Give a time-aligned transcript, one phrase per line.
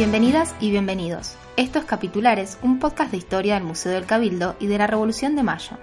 [0.00, 1.36] Bienvenidas y bienvenidos.
[1.58, 5.42] Estos Capitulares, un podcast de historia del Museo del Cabildo y de la Revolución de
[5.42, 5.76] Mayo.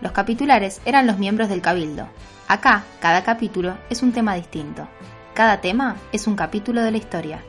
[0.00, 2.08] Los capitulares eran los miembros del Cabildo.
[2.48, 4.88] Acá, cada capítulo es un tema distinto.
[5.34, 7.44] Cada tema es un capítulo de la historia.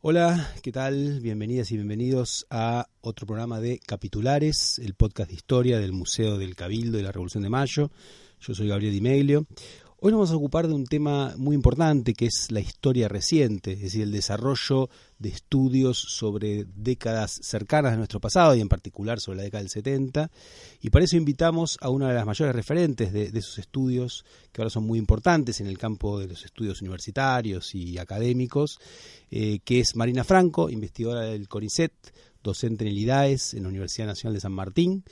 [0.00, 1.18] Hola, ¿qué tal?
[1.18, 6.54] Bienvenidas y bienvenidos a otro programa de Capitulares, el podcast de historia del Museo del
[6.54, 7.90] Cabildo y la Revolución de Mayo.
[8.40, 9.46] Yo soy Gabriel Di Meglio.
[10.00, 13.72] Hoy nos vamos a ocupar de un tema muy importante que es la historia reciente,
[13.72, 19.18] es decir, el desarrollo de estudios sobre décadas cercanas de nuestro pasado y en particular
[19.18, 20.30] sobre la década del 70.
[20.82, 24.70] Y para eso invitamos a una de las mayores referentes de, esos estudios, que ahora
[24.70, 28.78] son muy importantes en el campo de los estudios universitarios y académicos,
[29.32, 31.92] eh, que es Marina Franco, investigadora del CONICET,
[32.40, 35.02] docente en el IDAES, en la Universidad Nacional de San Martín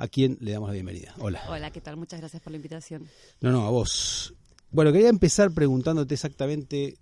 [0.00, 1.14] a quien le damos la bienvenida.
[1.18, 1.42] Hola.
[1.48, 1.96] Hola, ¿qué tal?
[1.96, 3.06] Muchas gracias por la invitación.
[3.40, 4.34] No, no, a vos.
[4.70, 6.96] Bueno, quería empezar preguntándote exactamente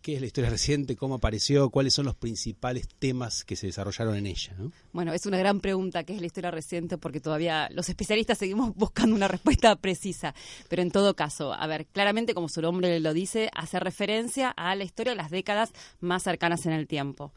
[0.00, 4.16] qué es la historia reciente, cómo apareció, cuáles son los principales temas que se desarrollaron
[4.16, 4.54] en ella.
[4.56, 4.72] ¿no?
[4.92, 8.74] Bueno, es una gran pregunta qué es la historia reciente porque todavía los especialistas seguimos
[8.76, 10.34] buscando una respuesta precisa.
[10.70, 14.74] Pero en todo caso, a ver, claramente como su nombre lo dice, hace referencia a
[14.74, 17.34] la historia de las décadas más cercanas en el tiempo.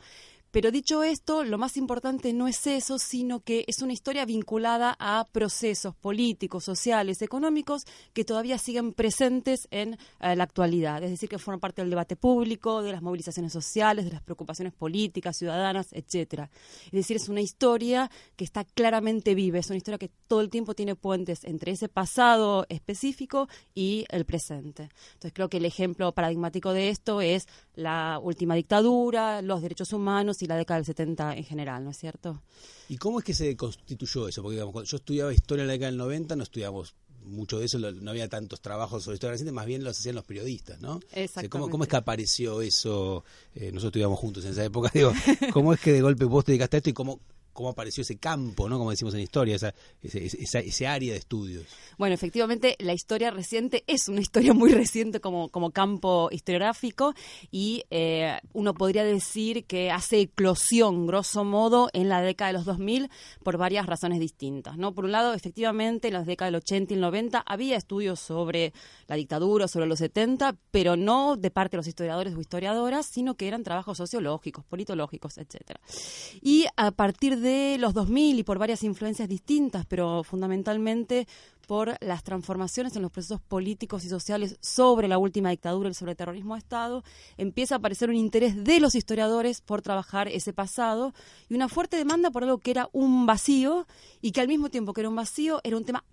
[0.51, 4.97] Pero dicho esto, lo más importante no es eso, sino que es una historia vinculada
[4.99, 11.01] a procesos políticos, sociales, económicos que todavía siguen presentes en eh, la actualidad.
[11.03, 14.73] Es decir, que forman parte del debate público, de las movilizaciones sociales, de las preocupaciones
[14.73, 16.49] políticas, ciudadanas, etcétera.
[16.85, 20.49] Es decir, es una historia que está claramente viva, es una historia que todo el
[20.49, 24.89] tiempo tiene puentes entre ese pasado específico y el presente.
[25.13, 30.40] Entonces, creo que el ejemplo paradigmático de esto es la última dictadura, los derechos humanos
[30.41, 32.41] y la década del 70 en general, ¿no es cierto?
[32.89, 34.41] ¿Y cómo es que se constituyó eso?
[34.41, 37.65] Porque digamos, cuando yo estudiaba historia en la década del 90, no estudiamos mucho de
[37.65, 40.99] eso, no había tantos trabajos sobre historia reciente, más bien los hacían los periodistas, ¿no?
[41.11, 41.49] Exactamente.
[41.49, 43.23] ¿cómo, ¿cómo, es que apareció eso?
[43.53, 45.13] Eh, nosotros estudiamos juntos en esa época, digo,
[45.53, 47.19] ¿cómo es que de golpe vos te dedicaste a esto y cómo,
[47.53, 48.77] cómo apareció ese campo, ¿no?
[48.77, 51.65] Como decimos en historia, esa, ese, área de estudios.
[51.97, 57.13] Bueno, efectivamente, la historia reciente es una historia muy reciente como, como campo historiográfico
[57.51, 62.65] y eh, uno podría decir que hace eclosión, grosso modo, en la década de los
[62.65, 63.09] 2000
[63.43, 64.93] por varias razones distintas, ¿no?
[64.93, 68.73] Por un lado, efectivamente, en las décadas del 80 y el 90 había estudios sobre
[69.07, 73.35] la dictadura, sobre los 70, pero no de parte de los historiadores o historiadoras, sino
[73.35, 75.79] que eran trabajos sociológicos, politológicos, etcétera.
[76.41, 77.40] Y a partir de
[77.77, 81.27] los 2000 y por varias influencias distintas, pero fundamentalmente
[81.67, 86.17] por las transformaciones en los procesos políticos y sociales sobre la última dictadura sobre el
[86.17, 87.03] terrorismo de Estado,
[87.37, 91.13] empieza a aparecer un interés de los historiadores por trabajar ese pasado
[91.49, 93.87] y una fuerte demanda por algo que era un vacío
[94.21, 96.03] y que al mismo tiempo que era un vacío era un tema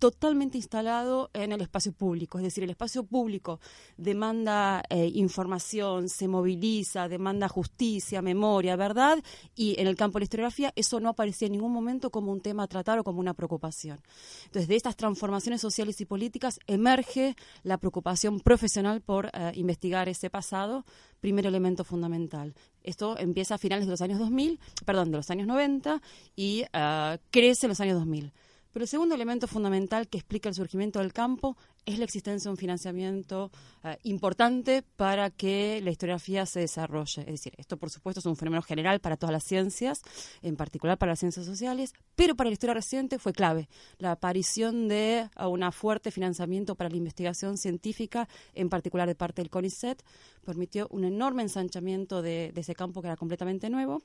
[0.00, 2.38] totalmente instalado en el espacio público.
[2.38, 3.60] Es decir, el espacio público
[3.98, 9.22] demanda eh, información, se moviliza, demanda justicia, memoria, verdad,
[9.54, 12.40] y en el campo de la historiografía eso no aparecía en ningún momento como un
[12.40, 14.00] tema a tratar o como una preocupación.
[14.46, 20.30] Entonces, de estas transformaciones sociales y políticas emerge la preocupación profesional por eh, investigar ese
[20.30, 20.86] pasado,
[21.20, 22.54] primer elemento fundamental.
[22.82, 26.00] Esto empieza a finales de los años 2000, perdón, de los años 90
[26.36, 28.32] y eh, crece en los años 2000.
[28.72, 31.56] Pero el segundo elemento fundamental que explica el surgimiento del campo
[31.86, 33.50] es la existencia de un financiamiento
[33.84, 37.22] eh, importante para que la historiografía se desarrolle.
[37.22, 40.02] Es decir, esto por supuesto es un fenómeno general para todas las ciencias,
[40.42, 43.68] en particular para las ciencias sociales, pero para la historia reciente fue clave
[43.98, 49.50] la aparición de un fuerte financiamiento para la investigación científica, en particular de parte del
[49.50, 50.02] CONICET,
[50.44, 54.02] permitió un enorme ensanchamiento de, ese campo que era completamente nuevo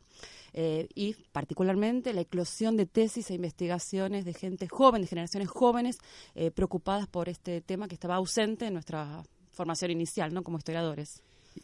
[0.54, 5.98] eh, y particularmente la eclosión de tesis e investigaciones de gente joven, de generaciones jóvenes
[6.36, 10.44] eh, preocupadas por este tema que estaba ausente en nuestra formación inicial, ¿no?
[10.44, 11.22] Como historiadores.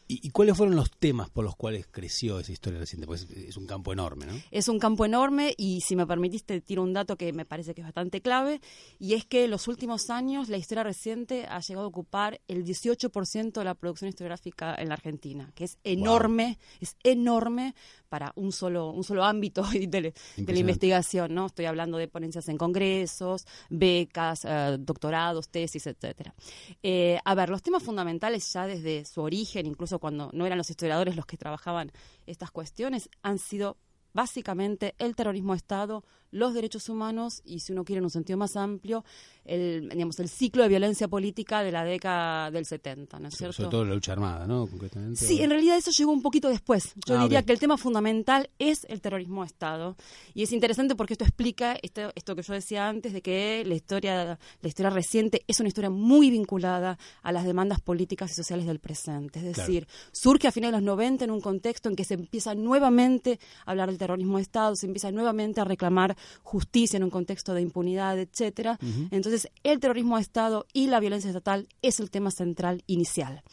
[0.08, 3.08] ¿Y, cuáles fueron los temas por los cuales creció esa historia reciente?
[3.08, 4.34] Pues es un campo enorme, ¿no?
[4.52, 7.82] Es un campo enorme y si me permitiste tiro un dato que me parece que
[7.82, 8.62] es bastante clave
[9.00, 12.64] y es que en los últimos años la historia reciente ha llegado a ocupar el
[12.64, 17.76] 18% de la producción historiográfica en la Argentina, que es enorme, es enorme
[18.12, 21.46] para un solo un solo ámbito de, la investigación, ¿no?
[21.46, 26.36] Estoy hablando de ponencias en congresos, becas, eh, doctorados, tesis, etcétera.
[26.84, 30.70] Eh, a ver, los temas fundamentales ya desde su origen, incluso cuando no eran los
[30.70, 31.94] historiadores los que trabajaban
[32.26, 33.78] estas cuestiones, han sido
[34.12, 38.38] básicamente el terrorismo de Estado, los derechos humanos y, si uno quiere en un sentido
[38.38, 39.04] más amplio,
[39.46, 43.54] el, digamos, el ciclo de violencia política de la década del 70, ¿no es cierto?
[43.54, 44.70] Sobre todo la lucha armada, ¿no?
[45.16, 46.94] sí, en realidad eso llegó un poquito después.
[47.06, 49.96] Yo ah, diría que el tema fundamental es el terrorismo de Estado.
[50.34, 53.76] Y es interesante porque esto explica esto, esto que yo decía antes de que la
[53.76, 58.66] historia, la historia reciente es una historia muy vinculada a las demandas políticas y sociales
[58.68, 59.40] del presente.
[59.40, 62.54] Es decir, surge a finales de los 90 en un contexto en que se empieza
[62.56, 67.10] nuevamente a hablar del terrorismo de Estado, se empieza nuevamente a reclamar justicia en un
[67.10, 68.78] contexto de impunidad, etcétera.
[69.12, 73.44] Entonces, el terrorismo de Estado y la violencia estatal es el tema central inicial.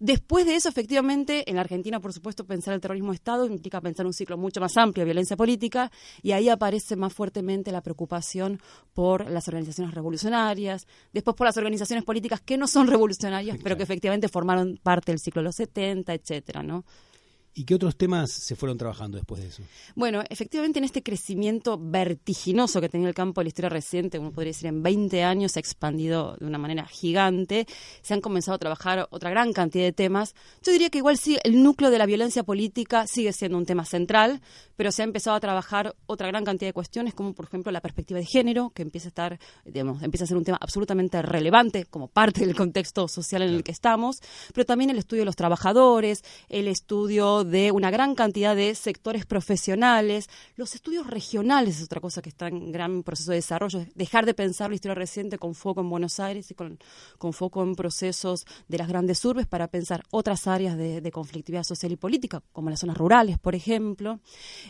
[0.00, 3.80] Después de eso, efectivamente, en la Argentina, por supuesto, pensar el terrorismo de Estado implica
[3.80, 5.90] pensar un ciclo mucho más amplio de violencia política
[6.20, 8.60] y ahí aparece más fuertemente la preocupación
[8.92, 13.84] por las organizaciones revolucionarias, después por las organizaciones políticas que no son revolucionarias, pero que
[13.84, 16.84] efectivamente formaron parte del ciclo de los 70, etcétera, ¿no?
[17.56, 19.62] ¿Y qué otros temas se fueron trabajando después de eso?
[19.94, 24.32] Bueno, efectivamente en este crecimiento vertiginoso que tenía el campo de la historia reciente, uno
[24.32, 27.66] podría decir en 20 años, se ha expandido de una manera gigante,
[28.02, 30.34] se han comenzado a trabajar otra gran cantidad de temas.
[30.62, 33.84] Yo diría que igual sí, el núcleo de la violencia política sigue siendo un tema
[33.84, 34.40] central,
[34.74, 37.80] pero se ha empezado a trabajar otra gran cantidad de cuestiones, como por ejemplo la
[37.80, 41.84] perspectiva de género, que empieza a estar, digamos, empieza a ser un tema absolutamente relevante
[41.84, 44.20] como parte del contexto social en el que estamos,
[44.52, 49.26] pero también el estudio de los trabajadores, el estudio de una gran cantidad de sectores
[49.26, 50.28] profesionales.
[50.56, 53.86] Los estudios regionales es otra cosa que está en gran proceso de desarrollo.
[53.94, 56.78] Dejar de pensar la historia reciente con foco en Buenos Aires y con,
[57.32, 61.96] foco en procesos de las grandes urbes para pensar otras áreas de, conflictividad social y
[61.96, 64.20] política, como las zonas rurales, por ejemplo.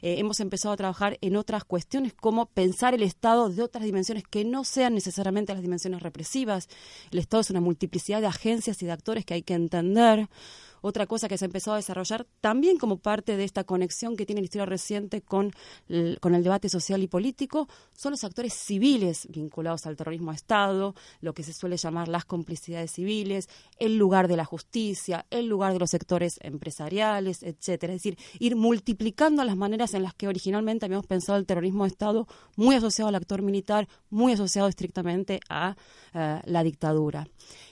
[0.02, 4.24] Eh, hemos empezado a trabajar en otras cuestiones como pensar el Estado de otras dimensiones
[4.24, 6.68] que no sean necesariamente las dimensiones represivas.
[7.10, 10.28] El Estado es una multiplicidad de agencias y de actores que hay que entender.
[10.86, 14.42] Otra cosa que se empezó a desarrollar también como parte de esta conexión que tiene
[14.42, 15.50] la historia reciente con
[15.88, 20.34] el, con el debate social y político son los actores civiles vinculados al terrorismo a
[20.34, 23.48] Estado, lo que se suele llamar las complicidades civiles,
[23.78, 27.94] el lugar de la justicia, el lugar de los sectores empresariales, etcétera.
[27.94, 31.92] Es decir, ir multiplicando las maneras en las que originalmente habíamos pensado el terrorismo de
[31.92, 35.76] Estado, muy asociado al actor militar, muy asociado estrictamente a
[36.12, 37.26] eh, la dictadura.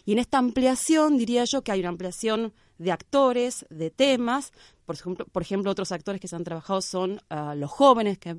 [0.07, 4.53] Y en esta ampliación diría yo que hay una ampliación de actores, de temas,
[4.85, 8.37] por ejemplo, por ejemplo, otros actores que se han trabajado son ah, los jóvenes, que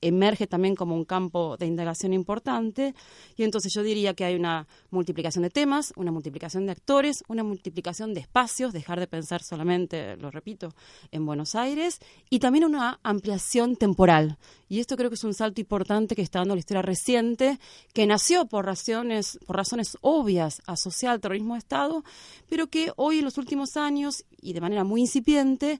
[0.00, 2.94] emerge también como un campo de indagación importante.
[3.36, 7.42] Y entonces yo diría que hay una multiplicación de temas, una multiplicación de actores, una
[7.42, 10.74] multiplicación de espacios, dejar de pensar solamente, lo repito,
[11.10, 11.98] en Buenos Aires,
[12.28, 14.38] y también una ampliación temporal.
[14.68, 17.58] Y esto creo que es un salto importante que está dando la historia reciente,
[17.92, 22.04] que nació por razones, por razones obvias asociadas al terrorismo de Estado,
[22.48, 25.79] pero que hoy en los últimos años, y de manera muy incipiente,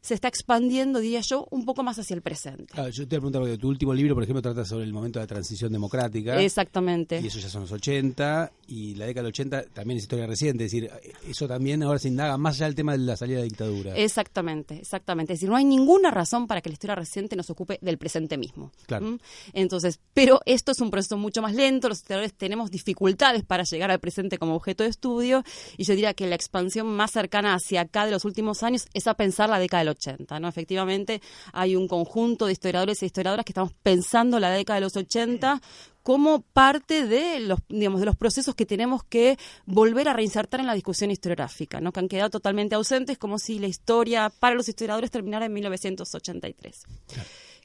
[0.00, 2.74] se está expandiendo, diría yo, un poco más hacia el presente.
[2.92, 5.24] yo te voy a porque tu último libro, por ejemplo, trata sobre el momento de
[5.24, 6.40] la transición democrática.
[6.40, 7.20] Exactamente.
[7.20, 10.64] Y eso ya son los 80, y la década del 80 también es historia reciente,
[10.64, 10.90] es decir,
[11.28, 13.96] eso también ahora se indaga más allá del tema de la salida de la dictadura.
[13.96, 15.32] Exactamente, exactamente.
[15.32, 18.38] Es decir, no hay ninguna razón para que la historia reciente nos ocupe del presente
[18.38, 18.72] mismo.
[18.86, 19.06] Claro.
[19.06, 19.18] ¿Mm?
[19.52, 23.90] Entonces, pero esto es un proceso mucho más lento, los historiadores tenemos dificultades para llegar
[23.90, 25.44] al presente como objeto de estudio,
[25.76, 29.06] y yo diría que la expansión más cercana hacia acá de los últimos años es
[29.06, 30.40] a pensar la década del 80.
[30.40, 30.48] ¿no?
[30.48, 31.20] Efectivamente,
[31.52, 35.60] hay un conjunto de historiadores e historiadoras que estamos pensando la década de los 80
[36.02, 40.66] como parte de los, digamos, de los procesos que tenemos que volver a reinsertar en
[40.66, 41.92] la discusión historiográfica, ¿no?
[41.92, 46.84] que han quedado totalmente ausentes, como si la historia para los historiadores terminara en 1983.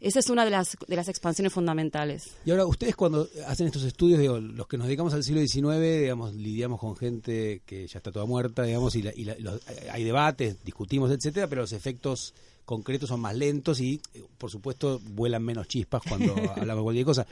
[0.03, 2.31] Esa es una de las, de las expansiones fundamentales.
[2.45, 5.79] Y ahora, ustedes cuando hacen estos estudios, digo, los que nos dedicamos al siglo XIX,
[6.01, 11.47] digamos, lidiamos con gente que ya está toda muerta, digamos, y, hay debates, discutimos, etcétera,
[11.47, 12.33] pero los efectos
[12.65, 14.01] concretos son más lentos y,
[14.37, 17.25] por supuesto, vuelan menos chispas cuando hablamos de cualquier cosa.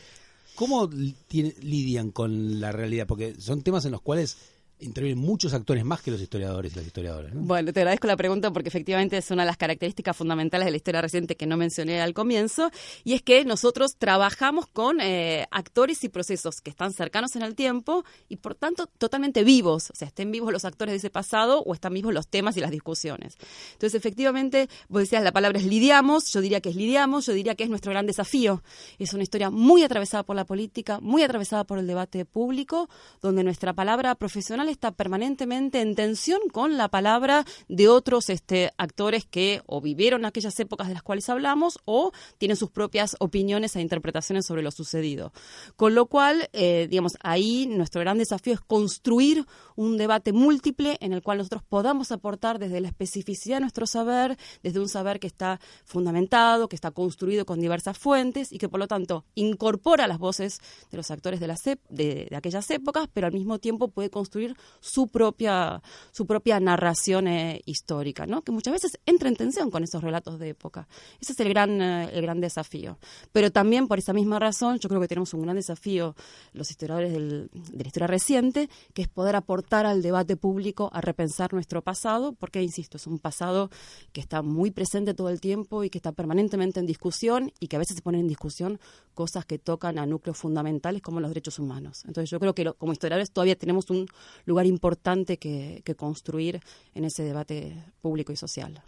[0.55, 0.89] ¿Cómo
[1.29, 3.05] lidian con la realidad?
[3.05, 4.37] Porque son temas en los cuales
[4.81, 7.31] intervienen muchos actores más que los historiadores y las historiadoras.
[7.33, 10.77] Bueno, te agradezco la pregunta porque efectivamente es una de las características fundamentales de la
[10.77, 12.71] historia reciente que no mencioné al comienzo,
[13.03, 17.55] y es que nosotros trabajamos con eh, actores y procesos que están cercanos en el
[17.55, 21.61] tiempo y por tanto totalmente vivos, o sea, estén vivos los actores de ese pasado
[21.61, 23.37] o están vivos los temas y las discusiones.
[23.73, 27.55] Entonces, efectivamente, vos decías la palabra es lidiamos, yo diría que es lidiamos, yo diría
[27.55, 28.63] que es nuestro gran desafío.
[28.97, 32.89] Es una historia muy atravesada por la política, muy atravesada por el debate público,
[33.21, 39.25] donde nuestra palabra profesional está permanentemente en tensión con la palabra de otros este, actores
[39.25, 43.81] que o vivieron aquellas épocas de las cuales hablamos o tienen sus propias opiniones e
[43.81, 45.33] interpretaciones sobre lo sucedido.
[45.75, 51.13] Con lo cual, eh, digamos, ahí nuestro gran desafío es construir un debate múltiple en
[51.13, 55.27] el cual nosotros podamos aportar desde la especificidad de nuestro saber, desde un saber que
[55.27, 60.19] está fundamentado, que está construido con diversas fuentes y que por lo tanto incorpora las
[60.19, 60.59] voces
[60.91, 64.55] de los actores de, las, de, de aquellas épocas, pero al mismo tiempo puede construir
[64.79, 68.41] su propia, su propia narración eh, histórica, ¿no?
[68.41, 70.87] que muchas veces entra en tensión con esos relatos de época.
[71.19, 72.97] Ese es el gran, eh, el gran desafío.
[73.31, 76.15] Pero también por esa misma razón yo creo que tenemos un gran desafío
[76.53, 81.01] los historiadores del, de la historia reciente, que es poder aportar al debate público a
[81.01, 83.69] repensar nuestro pasado, porque, insisto, es un pasado
[84.11, 87.75] que está muy presente todo el tiempo y que está permanentemente en discusión y que
[87.75, 88.79] a veces se ponen en discusión
[89.13, 92.03] cosas que tocan a núcleos fundamentales como los derechos humanos.
[92.05, 94.07] Entonces yo creo que como historiadores todavía tenemos un
[94.45, 96.61] lugar importante que, construir
[96.95, 98.81] en ese debate público y social.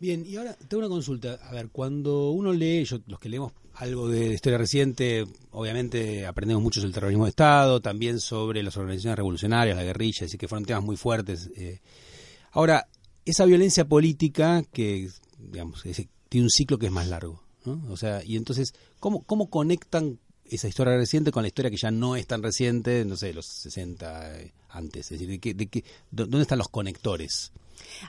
[0.00, 1.38] Bien, y ahora tengo una consulta.
[1.42, 6.80] A ver, cuando uno lee, los que leemos algo de historia reciente, obviamente aprendemos mucho
[6.80, 10.64] sobre el terrorismo de Estado, también sobre las organizaciones revolucionarias, la guerrilla, así que fueron
[10.64, 11.50] temas muy fuertes.
[11.56, 11.80] Eh.
[12.50, 12.88] Ahora,
[13.24, 15.08] esa violencia política que,
[15.38, 15.82] digamos,
[16.28, 17.80] tiene un ciclo que es más largo, ¿no?
[17.90, 20.18] O sea, y entonces, ¿cómo, cómo conectan
[20.54, 23.46] esa historia reciente con la historia que ya no es tan reciente, no sé, los
[23.46, 25.10] 60 eh, antes?
[25.12, 27.52] Es decir, ¿de de ¿dónde están los conectores?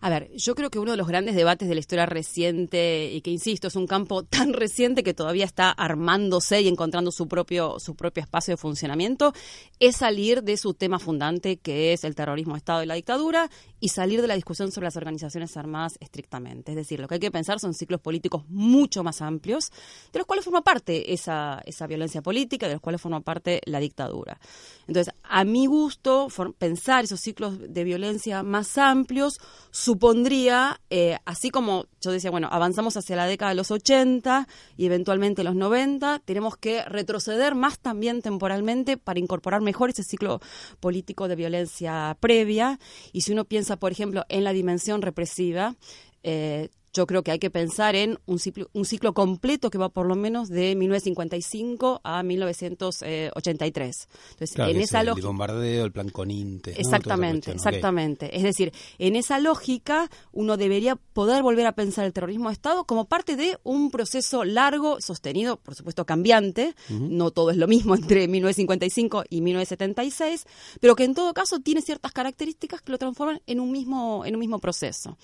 [0.01, 3.21] A ver, yo creo que uno de los grandes debates de la historia reciente, y
[3.21, 7.79] que insisto, es un campo tan reciente que todavía está armándose y encontrando su propio,
[7.79, 9.33] su propio espacio de funcionamiento,
[9.79, 13.49] es salir de su tema fundante, que es el terrorismo, Estado y la dictadura,
[13.79, 16.71] y salir de la discusión sobre las organizaciones armadas estrictamente.
[16.71, 19.71] Es decir, lo que hay que pensar son ciclos políticos mucho más amplios,
[20.11, 23.79] de los cuales forma parte esa, esa violencia política, de los cuales forma parte la
[23.79, 24.39] dictadura.
[24.87, 29.39] Entonces, a mi gusto, pensar esos ciclos de violencia más amplios,
[29.73, 34.85] supondría, eh, así como yo decía, bueno, avanzamos hacia la década de los 80 y
[34.85, 40.41] eventualmente los 90, tenemos que retroceder más también temporalmente para incorporar mejor ese ciclo
[40.79, 42.79] político de violencia previa.
[43.13, 45.75] Y si uno piensa, por ejemplo, en la dimensión represiva,
[46.23, 49.89] eh, yo creo que hay que pensar en un ciclo, un ciclo completo que va
[49.89, 54.07] por lo menos de 1955 a 1983.
[54.31, 56.79] Entonces, en esa el bombardeo, el plan Coninte.
[56.79, 58.37] Exactamente, exactamente.
[58.37, 62.85] Es decir, en esa lógica uno debería poder volver a pensar el terrorismo de Estado
[62.85, 67.95] como parte de un proceso largo, sostenido, por supuesto cambiante, no todo es lo mismo
[67.95, 70.45] entre 1955 y 1976,
[70.79, 74.35] pero que en todo caso tiene ciertas características que lo transforman en un mismo, en
[74.35, 75.17] un mismo proceso.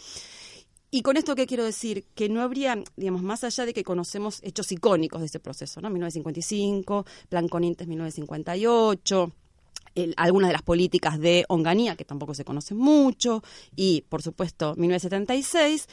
[0.92, 2.06] Y con esto, ¿qué quiero decir?
[2.16, 5.90] Que no habría, digamos, más allá de que conocemos hechos icónicos de ese proceso, ¿no?
[5.90, 9.32] 1955, Plan Conintes 1958,
[10.18, 13.44] algunas de las políticas de Onganía, que tampoco se conocen mucho,
[13.76, 15.88] y, por supuesto, 1976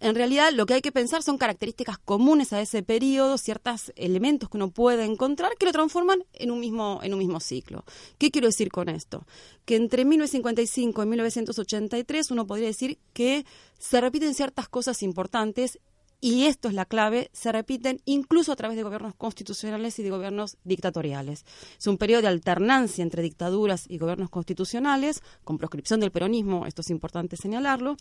[0.00, 4.48] en realidad lo que hay que pensar son características comunes a ese periodo, ciertos elementos
[4.48, 7.84] que uno puede encontrar que lo transforman en un mismo, en un mismo ciclo.
[8.18, 9.26] ¿Qué quiero decir con esto?
[9.64, 13.46] Que entre 1955 y 1983 uno podría decir que
[13.78, 15.78] se repiten ciertas cosas importantes
[16.24, 20.08] y esto es la clave, se repiten incluso a través de gobiernos constitucionales y de
[20.08, 21.44] gobiernos dictatoriales.
[21.78, 26.80] Es un periodo de alternancia entre dictaduras y gobiernos constitucionales, con proscripción del peronismo, esto
[26.80, 27.98] es importante señalarlo.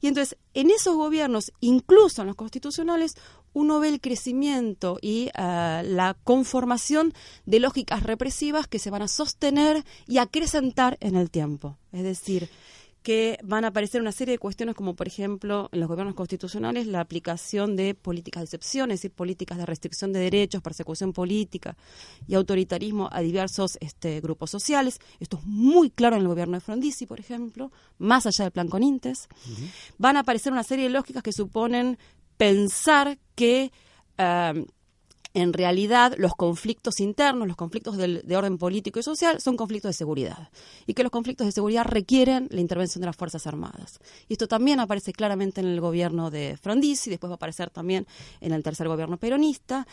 [0.00, 3.14] Y entonces, en esos gobiernos, incluso en los constitucionales,
[3.52, 7.14] uno ve el crecimiento y eh, la conformación
[7.46, 11.78] de lógicas represivas que se van a sostener y acrecentar en el tiempo.
[11.92, 12.50] Es decir,
[13.02, 16.86] que van a aparecer una serie de cuestiones como, por ejemplo, en los gobiernos constitucionales,
[16.86, 21.76] la aplicación de políticas de excepción, es decir, políticas de restricción de derechos, persecución política
[22.26, 25.00] y autoritarismo a diversos este, grupos sociales.
[25.18, 28.68] Esto es muy claro en el gobierno de Frondizi, por ejemplo, más allá del plan
[28.68, 29.28] Conintes.
[29.98, 31.98] Van a aparecer una serie de lógicas que suponen
[32.36, 33.72] pensar que...
[34.18, 34.64] Eh,
[35.34, 39.90] en realidad los conflictos internos, los conflictos del, de orden político y social son conflictos
[39.90, 40.50] de seguridad
[40.86, 44.00] y que los conflictos de seguridad requieren la intervención de las Fuerzas Armadas.
[44.28, 48.06] Y esto también aparece claramente en el gobierno de Frondizi, después va a aparecer también
[48.40, 49.86] en el tercer gobierno peronista.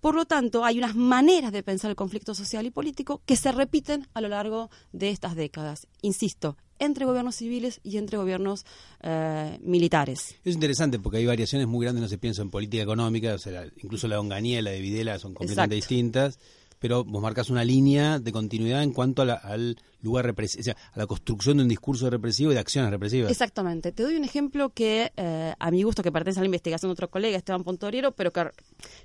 [0.00, 3.52] Por lo tanto, hay unas maneras de pensar el conflicto social y político que se
[3.52, 5.86] repiten a lo largo de estas décadas.
[6.02, 8.64] Insisto, entre gobiernos civiles y entre gobiernos
[9.02, 10.36] eh, militares.
[10.44, 13.64] Es interesante porque hay variaciones muy grandes, no se piensa en política económica, o sea,
[13.82, 16.38] incluso la Onganía y la de Videla son completamente distintas,
[16.78, 20.98] pero vos marcas una línea de continuidad en cuanto al lugar represivo, o sea, a
[20.98, 23.30] la construcción de un discurso represivo y de acciones represivas.
[23.30, 23.90] Exactamente.
[23.90, 26.92] Te doy un ejemplo que eh, a mi gusto, que pertenece a la investigación de
[26.92, 28.50] otro colega, Esteban Pontoriero, pero que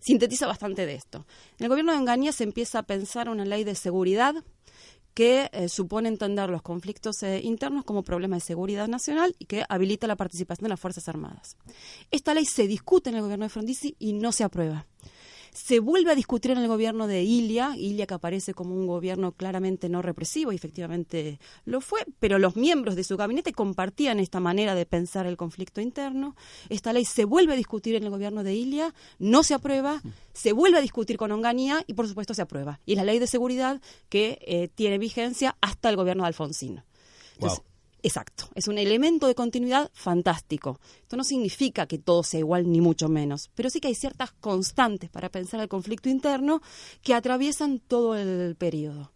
[0.02, 1.26] sintetiza bastante de esto.
[1.58, 4.36] En el gobierno de Onganía se empieza a pensar una ley de seguridad
[5.20, 9.66] que eh, supone entender los conflictos eh, internos como problema de seguridad nacional y que
[9.68, 11.58] habilita la participación de las Fuerzas Armadas.
[12.10, 14.86] Esta ley se discute en el gobierno de Frondizi y no se aprueba.
[15.54, 19.32] Se vuelve a discutir en el gobierno de Ilia, Ilia que aparece como un gobierno
[19.32, 24.40] claramente no represivo, y efectivamente lo fue, pero los miembros de su gabinete compartían esta
[24.40, 26.36] manera de pensar el conflicto interno.
[26.70, 30.02] Esta ley se vuelve a discutir en el gobierno de Ilia, no se aprueba,
[30.34, 32.80] se vuelve a discutir con Onganía y por supuesto se aprueba.
[32.86, 36.84] Y es la ley de seguridad que eh, tiene vigencia hasta el gobierno de Alfonsín.
[38.02, 40.80] Exacto, es un elemento de continuidad fantástico.
[41.02, 44.32] Esto no significa que todo sea igual ni mucho menos, pero sí que hay ciertas
[44.32, 46.62] constantes para pensar el conflicto interno
[47.02, 49.12] que atraviesan todo el periodo.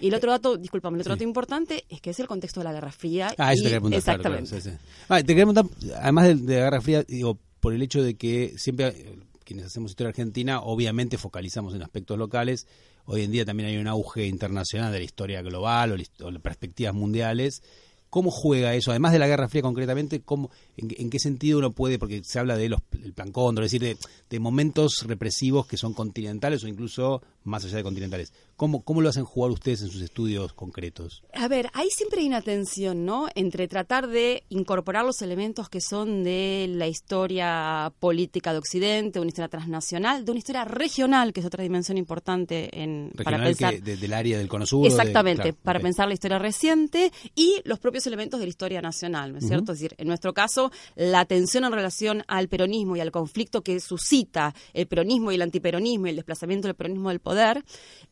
[0.00, 2.64] Y el otro dato, discúlpame, el otro dato importante es que es el contexto de
[2.64, 3.34] la Guerra Fría.
[3.36, 3.98] Ah, eso te quería preguntar.
[3.98, 4.78] Exactamente.
[5.08, 5.64] Ah, te quería preguntar,
[6.00, 9.66] además de, de, la Guerra Fría, digo, por el hecho de que siempre eh, quienes
[9.66, 12.66] hacemos historia argentina, obviamente focalizamos en aspectos locales.
[13.04, 16.94] Hoy en día también hay un auge internacional de la historia global o, o perspectivas
[16.94, 17.62] mundiales.
[18.10, 18.90] ¿Cómo juega eso?
[18.90, 22.56] Además de la Guerra Fría concretamente, ¿cómo, en, qué sentido uno puede, porque se habla
[22.56, 23.96] de los, el plan contra, es decir,
[24.28, 28.32] de, momentos represivos que son continentales o incluso más allá de continentales.
[28.56, 31.22] ¿Cómo, ¿Cómo lo hacen jugar ustedes en sus estudios concretos?
[31.32, 33.28] A ver, ahí siempre hay una tensión, ¿no?
[33.34, 39.20] Entre tratar de incorporar los elementos que son de la historia política de Occidente, de
[39.20, 43.80] una historia transnacional, de una historia regional, que es otra dimensión importante en, para pensar.
[43.80, 44.86] del área del Cono Sur.
[44.86, 49.38] Exactamente, para pensar la historia reciente y los propios elementos de la historia nacional, ¿no
[49.38, 49.72] es cierto?
[49.72, 53.80] Es decir, en nuestro caso, la tensión en relación al peronismo y al conflicto que
[53.80, 57.29] suscita el peronismo y el antiperonismo y el desplazamiento del peronismo del poder,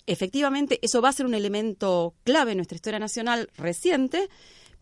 [0.06, 4.28] efectivamente eso va a ser un elemento clave en nuestra historia nacional reciente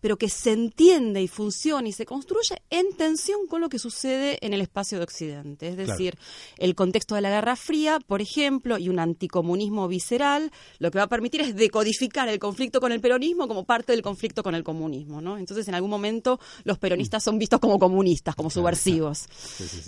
[0.06, 4.38] pero que se entiende y funciona y se construye en tensión con lo que sucede
[4.40, 5.66] en el espacio de Occidente.
[5.66, 6.16] Es decir,
[6.58, 11.06] el contexto de la Guerra Fría, por ejemplo, y un anticomunismo visceral, lo que va
[11.06, 14.62] a permitir es decodificar el conflicto con el peronismo como parte del conflicto con el
[14.62, 15.20] comunismo.
[15.20, 15.38] ¿no?
[15.38, 19.26] Entonces, en algún momento, los peronistas son vistos como comunistas, como subversivos.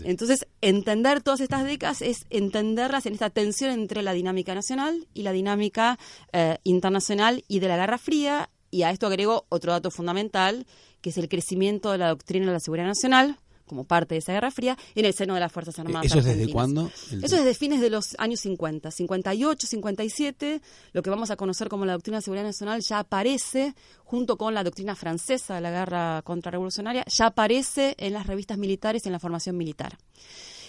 [0.03, 5.23] Entonces, entender todas estas décadas es entenderlas en esta tensión entre la dinámica nacional y
[5.23, 5.97] la dinámica
[6.33, 10.67] eh, internacional y de la Guerra Fría y a esto agrego otro dato fundamental,
[11.01, 14.33] que es el crecimiento de la doctrina de la seguridad nacional como parte de esa
[14.33, 16.07] Guerra Fría en el seno de las Fuerzas Armadas.
[16.07, 16.91] ¿Eso es desde cuándo?
[17.11, 21.69] Eso es desde fines de los años 50, 58, 57, lo que vamos a conocer
[21.69, 25.71] como la doctrina de seguridad nacional ya aparece junto con la doctrina francesa de la
[25.71, 29.99] guerra contrarrevolucionaria, ya aparece en las revistas militares y en la formación militar.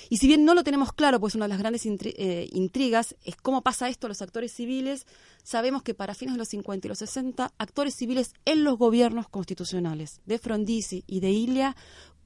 [0.10, 3.36] Y si bien no lo tenemos claro, pues una de las grandes eh, intrigas es
[3.36, 5.06] cómo pasa esto a los actores civiles,
[5.44, 9.30] sabemos que para fines de los 50 y los 60, actores civiles en los gobiernos
[9.30, 11.76] constitucionales de Frondizi y de Ilia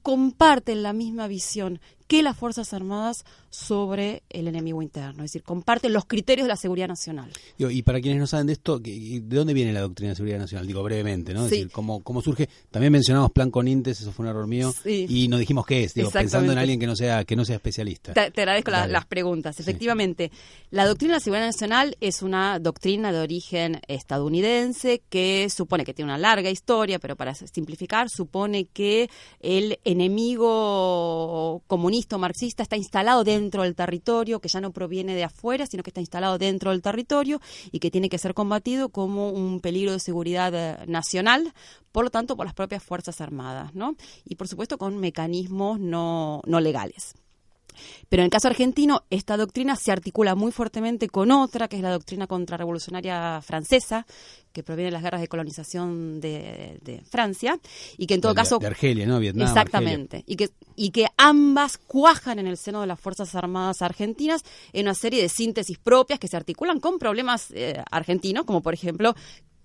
[0.02, 5.92] comparten la misma visión que las Fuerzas Armadas sobre el enemigo interno, es decir, comparten
[5.92, 7.30] los criterios de la seguridad nacional.
[7.58, 10.66] Y para quienes no saben de esto, ¿de dónde viene la doctrina de seguridad nacional?
[10.66, 11.44] Digo brevemente, ¿no?
[11.44, 12.48] Es decir, ¿cómo, ¿cómo, surge?
[12.70, 15.94] También mencionamos plan con Intes, eso fue un error mío, y no dijimos qué es,
[15.94, 18.12] digo, pensando en alguien que no sea que no sea especialista.
[18.12, 19.58] Te, agradezco las preguntas.
[19.60, 20.30] Efectivamente,
[20.70, 25.94] la doctrina de la seguridad nacional es una doctrina de origen estadounidense que supone que
[25.94, 29.08] tiene una larga historia, pero para simplificar, supone que
[29.40, 35.66] el enemigo comunista marxista está instalado dentro del territorio, que ya no proviene de afuera,
[35.66, 37.40] sino que está instalado dentro del territorio
[37.72, 41.52] y que tiene que ser combatido como un peligro de seguridad eh, nacional,
[41.92, 43.96] por lo tanto, por las propias Fuerzas Armadas, ¿no?
[44.24, 47.14] Y por supuesto con mecanismos no, no legales.
[48.08, 51.82] Pero en el caso argentino, esta doctrina se articula muy fuertemente con otra, que es
[51.82, 54.06] la doctrina contrarrevolucionaria francesa,
[54.52, 57.58] que proviene de las guerras de colonización de, Francia,
[57.98, 58.58] y que en todo caso...
[58.58, 59.18] De Argelia, ¿no?
[59.18, 59.48] Vietnam.
[59.48, 60.22] Exactamente.
[60.26, 64.86] Y que, y que ambas cuajan en el seno de las Fuerzas Armadas argentinas en
[64.86, 69.14] una serie de síntesis propias que se articulan con problemas eh, argentinos, como por ejemplo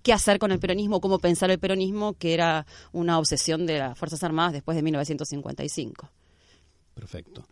[0.02, 3.98] qué hacer con el peronismo, cómo pensar el peronismo, que era una obsesión de las
[3.98, 6.10] Fuerzas Armadas después de 1955.
[6.94, 7.46] Perfecto.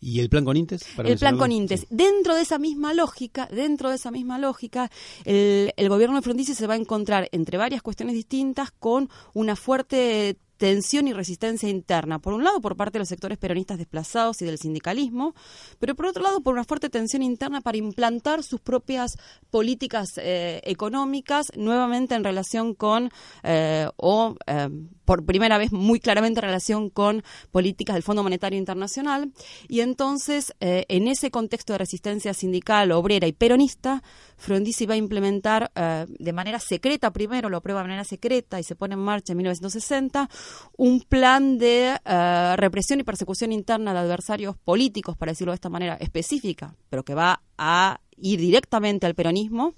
[0.00, 0.84] ¿Y el plan con Intes?
[0.98, 1.86] el plan con Intes.
[1.90, 4.90] Dentro de esa misma lógica, dentro de esa misma lógica,
[5.24, 9.56] el, el gobierno de Frondizi se va a encontrar entre varias cuestiones distintas con una
[9.56, 14.40] fuerte tensión y resistencia interna, por un lado por parte de los sectores peronistas desplazados
[14.42, 15.34] y del sindicalismo,
[15.78, 19.18] pero por otro lado por una fuerte tensión interna para implantar sus propias
[19.50, 23.10] políticas eh, económicas nuevamente en relación con,
[23.42, 24.68] eh, o eh,
[25.04, 29.32] por primera vez muy claramente en relación con políticas del Fondo Monetario Internacional,
[29.68, 34.02] y entonces en ese contexto de resistencia sindical, obrera y peronista,
[34.36, 38.76] Frondizi va a implementar de manera secreta, primero lo prueba de manera secreta y se
[38.76, 40.28] pone en marcha en 1960,
[40.76, 45.68] un plan de eh, represión y persecución interna de adversarios políticos, para decirlo de esta
[45.68, 49.74] manera específica, pero que va a ir directamente al peronismo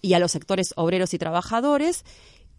[0.00, 2.04] y a los sectores obreros y trabajadores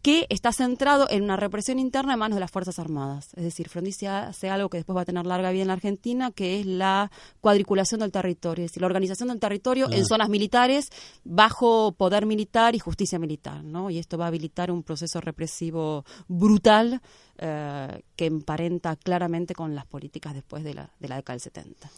[0.04, 3.30] que está centrado en una represión interna en manos de las Fuerzas Armadas.
[3.38, 6.30] Es decir, Frondizi hace algo que después va a tener larga vida en la Argentina,
[6.32, 10.90] que es la cuadriculación del territorio, es decir, la organización del territorio en zonas militares
[11.24, 13.64] bajo poder militar y justicia militar.
[13.64, 13.90] ¿no?
[13.90, 17.02] Y esto va a habilitar un proceso represivo brutal
[17.38, 21.90] eh, que emparenta claramente con las políticas después de la, de la década del 70.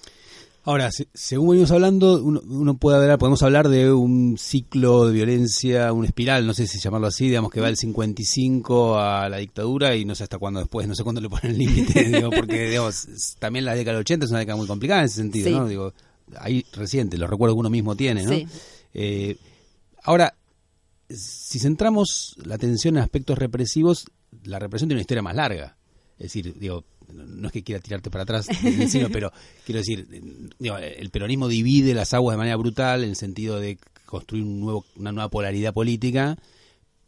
[0.68, 6.08] Ahora, según venimos hablando, uno, puede hablar, podemos hablar de un ciclo de violencia, una
[6.08, 10.06] espiral, no sé si llamarlo así, digamos que va del 55 a la dictadura y
[10.06, 13.08] no sé hasta cuándo después, no sé cuándo le ponen el límite, digo, porque digamos,
[13.38, 15.68] también la década del 80 es una década muy complicada en ese sentido, ¿no?
[15.68, 15.94] Digo,
[16.40, 18.32] ahí reciente, los recuerdos que uno mismo tiene, ¿no?
[18.96, 19.38] Eh,
[20.02, 20.34] ahora,
[21.10, 24.08] si centramos la atención en aspectos represivos,
[24.44, 25.78] la represión tiene una historia más larga.
[26.18, 28.48] Es decir, digo, no es que quiera tirarte para atrás,
[29.12, 29.32] pero
[29.66, 30.08] quiero decir,
[30.60, 34.86] el peronismo divide las aguas de manera brutal en el sentido de construir un nuevo,
[34.96, 36.38] una nueva polaridad política,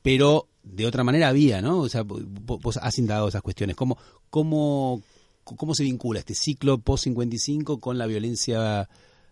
[0.01, 1.79] pero de otra manera había, ¿no?
[1.79, 3.75] O sea, vos has indagado esas cuestiones.
[3.75, 3.97] ¿Cómo,
[4.29, 5.01] cómo,
[5.43, 8.89] cómo se vincula este ciclo post-55 con la violencia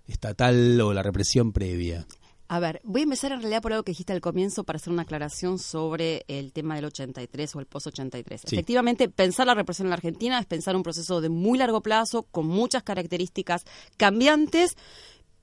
[0.08, 2.06] estatal o la represión previa?
[2.48, 4.94] A ver, voy a empezar en realidad por algo que dijiste al comienzo para hacer
[4.94, 8.42] una aclaración sobre el tema del 83 o el post-83.
[8.46, 12.24] Efectivamente, pensar la represión en la Argentina es pensar un proceso de muy largo plazo,
[12.24, 13.64] con muchas características
[13.98, 14.78] cambiantes,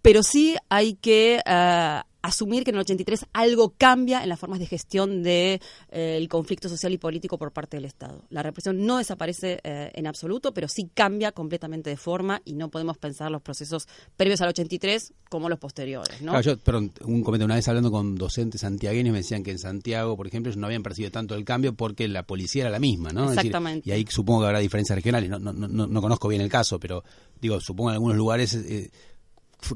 [0.01, 4.61] pero sí hay que eh, asumir que en el 83 algo cambia en las formas
[4.61, 8.25] de gestión del de, eh, conflicto social y político por parte del Estado.
[8.31, 12.71] La represión no desaparece eh, en absoluto, pero sí cambia completamente de forma y no
[12.71, 16.23] podemos pensar los procesos previos al 83 como los posteriores.
[16.23, 16.41] ¿no?
[16.41, 20.17] yo, perdón, un comentario una vez hablando con docentes santiagueños me decían que en Santiago,
[20.17, 23.31] por ejemplo, no habían percibido tanto el cambio porque la policía era la misma, ¿no?
[23.31, 23.89] Exactamente.
[23.89, 25.29] y ahí supongo que habrá diferencias regionales.
[25.29, 27.03] No, no, no, no, conozco bien el caso, pero
[27.41, 28.55] digo, supongo en algunos lugares...
[28.55, 28.91] Eh,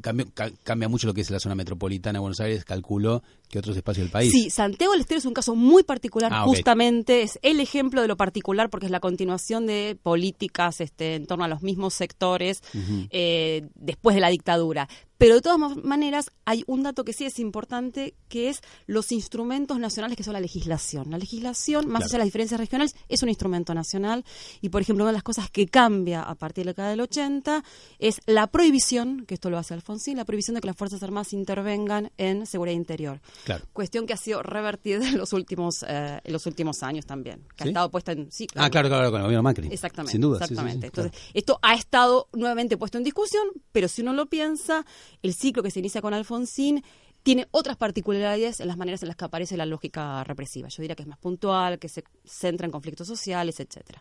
[0.00, 0.26] cambia,
[0.62, 4.04] cambia, mucho lo que es la zona metropolitana de Buenos Aires, calculo, que otros espacios
[4.04, 4.32] del país.
[4.32, 8.08] Sí, Santiago del Estero es un caso muy particular, ah, justamente, es el ejemplo de
[8.08, 12.62] lo particular porque es la continuación de políticas este, en torno a los mismos sectores
[13.10, 14.88] eh, después de la dictadura.
[15.18, 19.78] Pero de todas maneras, hay un dato que sí es importante, que es los instrumentos
[19.78, 21.10] nacionales que son la legislación.
[21.10, 24.24] La legislación, más allá de las diferencias regionales, es un instrumento nacional.
[24.60, 27.00] Y, por ejemplo, una de las cosas que cambia a partir de la década del
[27.00, 27.64] 80
[27.98, 31.32] es la prohibición, que esto lo hace Alfonsín, la prohibición de que las Fuerzas Armadas
[31.32, 33.20] intervengan en seguridad interior.
[33.72, 37.64] Cuestión que ha sido revertida en los últimos, eh, en los últimos años también, que
[37.64, 38.30] ha estado puesta en...
[38.32, 39.68] Sí, Ah, claro, claro, con el gobierno Macri.
[39.70, 40.12] Exactamente.
[40.12, 40.38] Sin duda.
[40.38, 40.86] Exactamente.
[40.86, 44.84] Entonces, esto ha estado nuevamente puesto en discusión, pero si uno lo piensa
[45.22, 46.82] el ciclo que se inicia con Alfonsín
[47.22, 50.68] tiene otras particularidades en las maneras en las que aparece la lógica represiva.
[50.68, 54.00] Yo diría que es más puntual, que se centra en conflictos sociales, etcétera.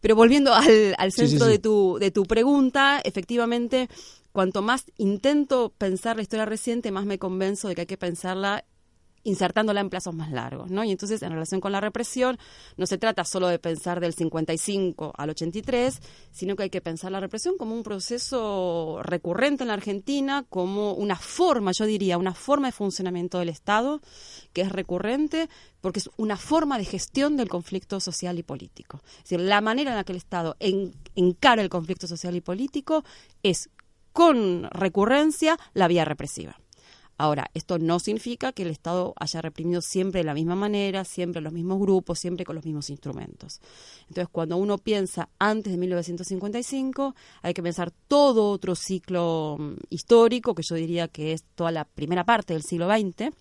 [0.00, 3.88] Pero volviendo al, centro De, tu, de tu pregunta, efectivamente,
[4.34, 8.64] cuanto más intento pensar la historia reciente, más me convenzo de que hay que pensarla
[9.22, 10.82] insertándola en plazos más largos, ¿no?
[10.82, 12.36] Y entonces, en relación con la represión,
[12.76, 16.00] no se trata solo de pensar del 55 al 83,
[16.32, 20.94] sino que hay que pensar la represión como un proceso recurrente en la Argentina, como
[20.94, 24.00] una forma, yo diría, una forma de funcionamiento del Estado
[24.52, 25.48] que es recurrente
[25.80, 29.00] porque es una forma de gestión del conflicto social y político.
[29.18, 30.56] Es decir, la manera en la que el Estado
[31.14, 33.04] encara el conflicto social y político
[33.42, 33.70] es
[34.14, 36.56] con recurrencia la vía represiva.
[37.16, 41.42] Ahora, esto no significa que el Estado haya reprimido siempre de la misma manera, siempre
[41.42, 43.60] los mismos grupos, siempre con los mismos instrumentos.
[44.08, 50.54] Entonces, cuando uno piensa antes de 1955, hay que pensar todo otro ciclo mm, histórico,
[50.54, 53.32] que yo diría que es toda la primera parte del siglo XX,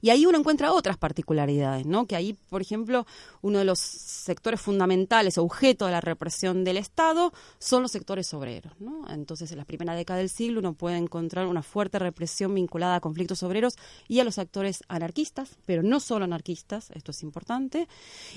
[0.00, 2.06] Y ahí uno encuentra otras particularidades, ¿no?
[2.06, 3.06] Que ahí, por ejemplo,
[3.42, 8.72] uno de los sectores fundamentales, objeto de la represión del Estado, son los sectores obreros,
[8.80, 9.08] ¿no?
[9.08, 13.00] Entonces, en la primera década del siglo uno puede encontrar una fuerte represión vinculada a
[13.00, 13.74] conflictos obreros
[14.08, 17.88] y a los actores anarquistas, pero no solo anarquistas, esto es importante.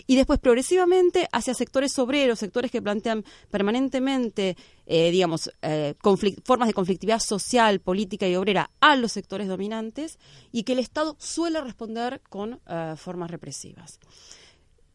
[0.07, 5.95] Y después, progresivamente, hacia sectores obreros, sectores que plantean permanentemente eh, digamos, eh,
[6.43, 10.19] formas de conflictividad social, política y obrera a los sectores dominantes
[10.51, 13.99] y que el Estado suele responder con eh, formas represivas.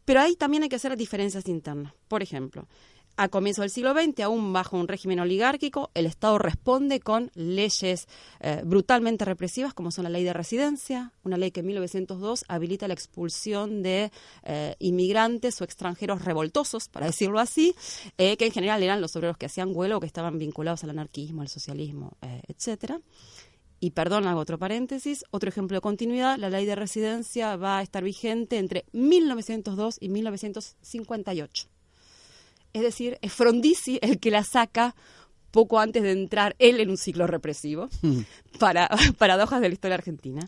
[0.05, 1.93] Pero ahí también hay que hacer diferencias internas.
[2.07, 2.67] Por ejemplo,
[3.15, 8.07] a comienzos del siglo XX, aún bajo un régimen oligárquico, el Estado responde con leyes
[8.39, 12.87] eh, brutalmente represivas, como son la ley de residencia, una ley que en 1902 habilita
[12.87, 14.11] la expulsión de
[14.43, 17.75] eh, inmigrantes o extranjeros revoltosos, para decirlo así,
[18.15, 21.41] que en general eran los obreros que hacían vuelo o que estaban vinculados al anarquismo,
[21.41, 23.01] al socialismo, etcétera.
[23.79, 27.81] Y perdón, hago otro paréntesis, otro ejemplo de continuidad, la ley de residencia va a
[27.81, 31.67] estar vigente entre 1902 y 1958.
[32.73, 34.95] Es decir, es Frondizi el que la saca
[35.51, 37.89] poco antes de entrar él en un ciclo represivo,
[38.59, 40.47] para paradojas de la historia argentina.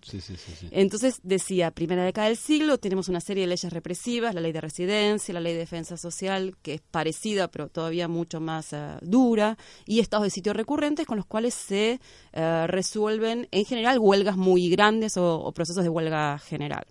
[0.72, 4.62] Entonces decía, primera década del siglo, tenemos una serie de leyes represivas, la ley de
[4.62, 9.58] residencia, la ley de defensa social, que es parecida pero todavía mucho más eh, dura,
[9.86, 12.00] y estados de sitio recurrentes con los cuales se
[12.34, 16.86] eh, resuelven en general huelgas muy grandes o procesos de huelga general.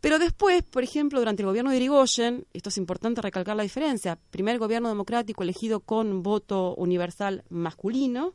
[0.00, 4.18] Pero después, por ejemplo, durante el gobierno de Irigoyen, esto es importante recalcar la diferencia,
[4.30, 8.34] primer gobierno democrático elegido con voto universal masculino,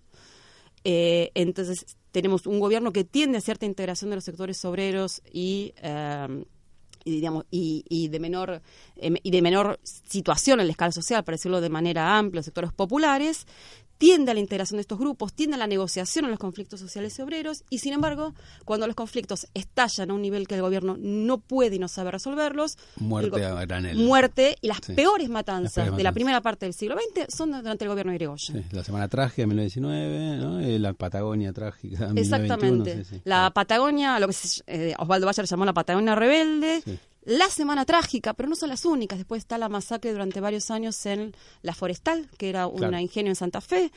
[0.83, 5.73] eh, entonces tenemos un gobierno que tiende a cierta integración de los sectores obreros y,
[5.77, 6.45] eh,
[7.05, 8.61] digamos y, de menor
[8.95, 12.73] em, y de menor situación en la escala social, para decirlo de manera amplia, sectores
[12.73, 13.47] populares,
[14.03, 17.17] tiende a la integración de estos grupos, tiende a la negociación en los conflictos sociales
[17.17, 18.33] y obreros, y sin embargo,
[18.65, 22.11] cuando los conflictos estallan a un nivel que el gobierno no puede y no sabe
[22.11, 23.95] resolverlos, muerte, a granel.
[23.99, 27.89] muerte y las peores matanzas de la primera parte del siglo XX son durante el
[27.89, 28.65] gobierno de Irigoyen.
[28.71, 30.59] la Semana Trágica de 1919, ¿no?
[30.59, 33.05] Eh, la Patagonia Trágica de Exactamente.
[33.23, 34.35] la Patagonia, lo que
[34.67, 36.83] eh, Osvaldo Bayer llamó la Patagonia Rebelde,
[37.25, 39.17] la Semana Trágica, pero no son las únicas.
[39.17, 43.35] Después está la masacre durante varios años en La Forestal, que era un ingenio en
[43.35, 43.91] Santa Fe.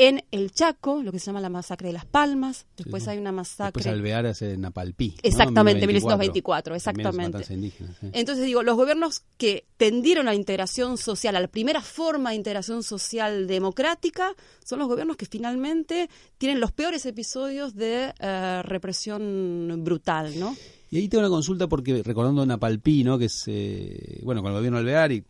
[0.00, 2.66] En el Chaco, lo que se llama la masacre de las Palmas.
[2.76, 3.82] Después hay una masacre.
[3.82, 5.16] Después Alveares en Napalpí.
[5.24, 7.44] Exactamente, 1924, exactamente.
[8.12, 12.36] Entonces digo, los gobiernos que tendieron a la integración social, a la primera forma de
[12.36, 19.80] integración social democrática, son los gobiernos que finalmente tienen los peores episodios de eh, represión
[19.82, 20.54] brutal, ¿no?
[20.90, 23.18] Y ahí tengo una consulta porque recordando a Napalpí, ¿no?
[23.18, 25.24] que es, eh, bueno, con el gobierno Alvear y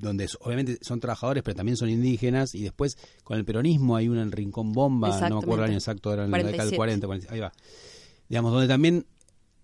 [0.00, 4.22] donde obviamente son trabajadores, pero también son indígenas, y después con el peronismo hay una
[4.22, 7.06] en Rincón Bomba, no me acuerdo el año exacto, era en la década del 40,
[7.28, 7.52] ahí va.
[8.28, 9.04] Digamos, donde también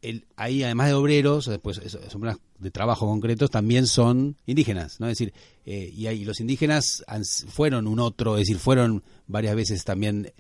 [0.03, 5.07] el, ahí además de obreros, después son de trabajo concretos, también son indígenas, ¿no?
[5.09, 5.33] Es decir,
[5.65, 7.05] eh, y, ahí, los indígenas
[7.49, 10.33] fueron un otro, es decir, fueron varias veces también,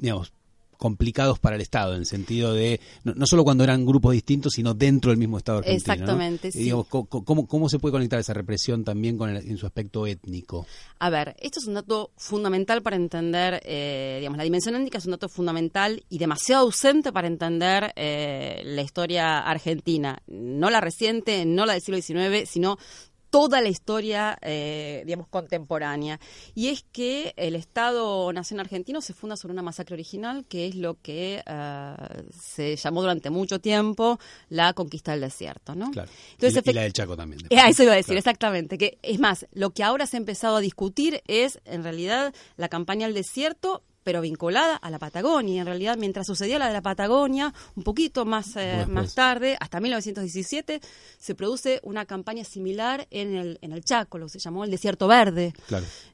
[0.00, 0.32] digamos,
[0.78, 4.72] complicados para el Estado, en el sentido de, no, solo cuando eran grupos distintos, sino
[4.72, 5.92] dentro del mismo Estado argentino.
[5.92, 6.70] Exactamente, sí.
[6.88, 10.66] ¿cómo, se puede conectar esa represión también con en su aspecto étnico?
[11.00, 15.04] A ver, esto es un dato fundamental para entender, eh, digamos, la dimensión étnica es
[15.04, 21.44] un dato fundamental y demasiado ausente para entender eh, la historia argentina, no la reciente,
[21.44, 22.78] no la del siglo XIX, sino
[23.30, 26.20] toda la historia, eh, digamos, contemporánea.
[26.54, 31.00] Y es que el Estado-Nación argentino se funda sobre una masacre original, que es lo
[31.00, 31.94] que eh,
[32.38, 35.90] se llamó durante mucho tiempo la conquista del desierto, ¿no?
[35.90, 36.10] Claro.
[36.32, 37.42] Entonces, y, la del Chaco también.
[37.56, 38.78] Ah, eso iba a decir, exactamente.
[38.78, 42.68] Que, es más, lo que ahora se ha empezado a discutir es, en realidad, la
[42.68, 45.60] campaña al desierto pero vinculada a la Patagonia.
[45.60, 49.80] En realidad, mientras sucedía la de la Patagonia, un poquito más, eh, más tarde, hasta
[49.80, 50.80] 1917,
[51.18, 54.70] se produce una campaña similar en el, en el Chaco, lo que se llamó el
[54.70, 55.52] Desierto Verde.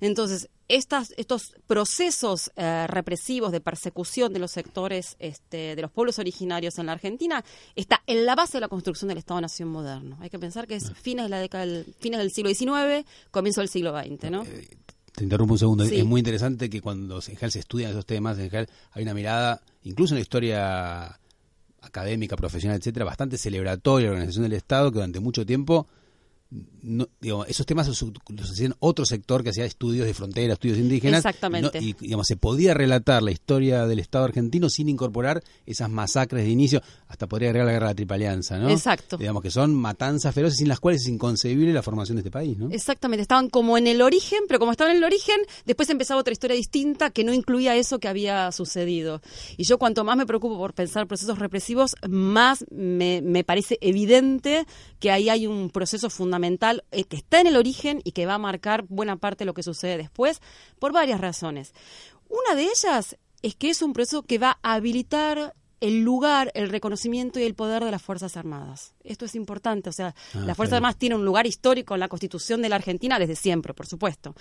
[0.00, 6.18] Entonces, estas, estos procesos eh, represivos de persecución de los sectores este, de los pueblos
[6.18, 7.44] originarios en la Argentina
[7.76, 10.18] está en la base de la construcción del Estado-Nación moderno.
[10.20, 13.60] Hay que pensar que es fines de la década del, fines del siglo XIX, comienzo
[13.60, 14.42] del siglo XX, ¿no?
[14.42, 14.66] Eh,
[15.14, 15.84] te interrumpo un segundo.
[15.84, 19.14] Es muy interesante que cuando en general se estudian esos temas, en general hay una
[19.14, 21.20] mirada, incluso en la historia
[21.80, 25.86] académica, profesional, etcétera, bastante celebratoria de la organización del Estado que durante mucho tiempo
[26.82, 27.08] no,
[27.46, 31.24] esos temas los, los hacían otro sector que hacía estudios de frontera, estudios indígenas.
[31.24, 31.78] Exactamente.
[31.80, 36.50] y digamos, se podía relatar la historia del Estado argentino sin incorporar esas masacres de
[36.50, 38.68] inicio, hasta podría agregar la guerra de la Triple Alianza, ¿no?
[38.68, 39.16] Exacto.
[39.16, 42.56] Digamos que son matanzas feroces sin las cuales es inconcebible la formación de este país,
[42.58, 42.70] ¿no?
[42.70, 46.32] Exactamente, estaban como en el origen, pero como estaban en el origen, después empezaba otra
[46.32, 49.22] historia distinta que no incluía eso que había sucedido.
[49.56, 54.66] Y yo cuanto más me preocupo por pensar procesos represivos, más me, me parece evidente
[55.00, 58.34] que ahí hay un proceso fundamental eh, que está en el origen y que va
[58.34, 60.40] a marcar buena parte de lo que sucede después,
[60.78, 61.72] por varias razones.
[62.28, 66.70] Una de ellas es que es un proceso que va a habilitar el lugar, el
[66.70, 68.94] reconocimiento y el poder de las Fuerzas Armadas.
[69.02, 70.76] Esto es importante, o sea, Ah, las Fuerzas.
[70.76, 74.34] Armadas tienen un lugar histórico en la Constitución de la Argentina desde siempre, por supuesto.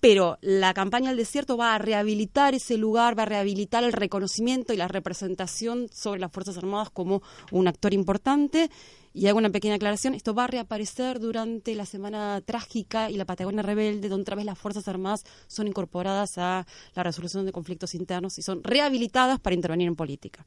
[0.00, 4.72] Pero la campaña del desierto va a rehabilitar ese lugar, va a rehabilitar el reconocimiento
[4.72, 7.20] y la representación sobre las Fuerzas Armadas como
[7.52, 8.70] un actor importante.
[9.16, 13.24] Y hago una pequeña aclaración, esto va a reaparecer durante la Semana Trágica y la
[13.24, 17.94] Patagonia Rebelde, donde otra vez las Fuerzas Armadas son incorporadas a la resolución de conflictos
[17.94, 20.44] internos y son rehabilitadas para intervenir en política.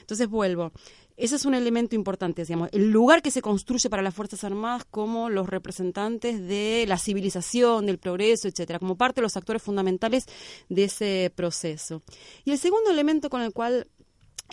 [0.00, 0.72] Entonces vuelvo.
[1.16, 4.84] Ese es un elemento importante, digamos, el lugar que se construye para las Fuerzas Armadas
[4.90, 10.26] como los representantes de la civilización, del progreso, etcétera, como parte de los actores fundamentales
[10.68, 12.02] de ese proceso.
[12.44, 13.86] Y el segundo elemento con el cual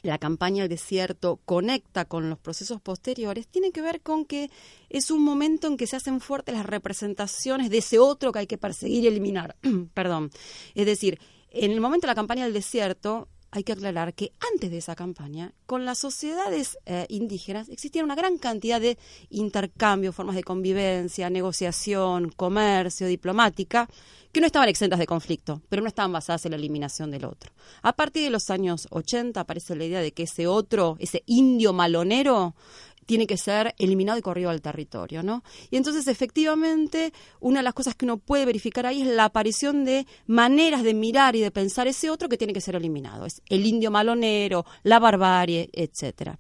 [0.04, 4.50] la campaña del desierto conecta con los procesos posteriores, tiene que ver con que
[4.90, 8.48] es un momento en que se hacen fuertes las representaciones de ese otro que hay
[8.48, 9.56] que perseguir y eliminar.
[9.94, 10.32] Perdón.
[10.76, 11.20] Es decir,
[11.52, 14.96] en el momento de la campaña del desierto, hay que aclarar que antes de esa
[14.96, 18.98] campaña, con las sociedades eh, indígenas existía una gran cantidad de
[19.30, 23.88] intercambios, formas de convivencia, negociación, comercio, diplomática,
[24.32, 27.52] que no estaban exentas de conflicto, pero no estaban basadas en la eliminación del otro.
[27.82, 31.74] A partir de los años 80 aparece la idea de que ese otro, ese indio
[31.74, 32.54] malonero,
[33.08, 35.44] tiene que ser eliminado y corrido al territorio, ¿no?
[35.72, 39.86] Y entonces, efectivamente, una de las cosas que uno puede verificar ahí es la aparición
[39.86, 43.26] de maneras de mirar y de pensar ese otro que tiene que ser eliminado.
[43.26, 46.38] Es el indio malonero, la barbarie, etcétera.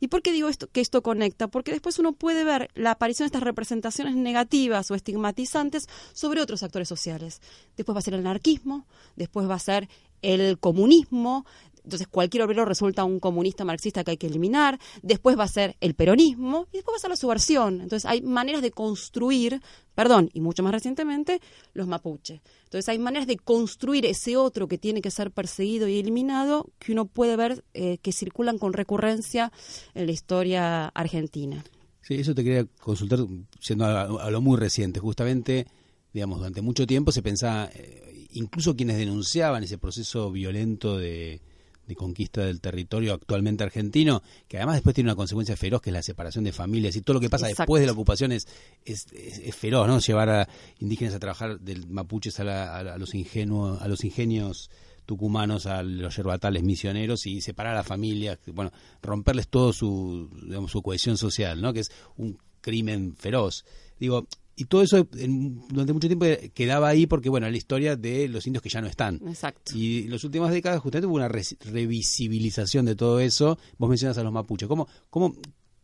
[0.00, 1.48] ¿Y por qué digo esto, que esto conecta?
[1.48, 6.62] Porque después uno puede ver la aparición de estas representaciones negativas o estigmatizantes sobre otros
[6.62, 7.40] actores sociales.
[7.76, 9.88] Después va a ser el anarquismo, después va a ser
[10.22, 11.44] el comunismo,
[11.84, 15.76] entonces cualquier obrero resulta un comunista marxista que hay que eliminar, después va a ser
[15.80, 17.80] el peronismo y después va a ser la subversión.
[17.82, 19.60] Entonces hay maneras de construir,
[19.94, 21.40] perdón, y mucho más recientemente,
[21.74, 22.42] los mapuche.
[22.64, 26.92] Entonces hay maneras de construir ese otro que tiene que ser perseguido y eliminado que
[26.92, 29.52] uno puede ver eh, que circulan con recurrencia
[29.94, 31.64] en la historia argentina.
[32.00, 33.20] Sí, eso te quería consultar,
[33.60, 35.00] siendo a, a lo muy reciente.
[35.00, 35.66] Justamente,
[36.12, 41.40] digamos, durante mucho tiempo se pensaba, eh, incluso quienes denunciaban ese proceso violento de,
[41.86, 45.94] de conquista del territorio actualmente argentino, que además después tiene una consecuencia feroz, que es
[45.94, 47.62] la separación de familias y todo lo que pasa Exacto.
[47.62, 48.46] después de la ocupación es,
[48.84, 49.98] es, es- es feroz, ¿no?
[49.98, 54.70] Llevar a indígenas a trabajar del mapuches a, la- a los ingenuos, a los ingenios
[55.06, 60.70] tucumanos a los yerbatales misioneros y separar a la familia, bueno, romperles todo su, digamos,
[60.70, 61.74] su cohesión social, ¿no?
[61.74, 63.66] Que es un crimen feroz.
[64.00, 68.28] Digo, y todo eso en- durante mucho tiempo quedaba ahí porque, bueno, la historia de
[68.28, 69.20] los indios que ya no están.
[69.26, 69.72] Exacto.
[69.76, 73.58] Y en las últimas décadas justamente hubo una revisibilización de todo eso.
[73.78, 74.68] Vos mencionas a los mapuches.
[74.68, 75.34] ¿Cómo, cómo